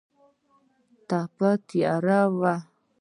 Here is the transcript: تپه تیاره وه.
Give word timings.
تپه 1.07 1.49
تیاره 1.67 2.21
وه. 2.39 2.55